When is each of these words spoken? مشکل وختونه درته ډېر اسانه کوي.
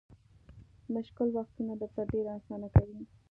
مشکل 0.95 1.27
وختونه 1.37 1.73
درته 1.81 2.01
ډېر 2.11 2.25
اسانه 2.37 2.67
کوي. 2.75 3.01